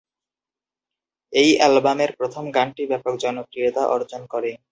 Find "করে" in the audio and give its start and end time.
4.33-4.51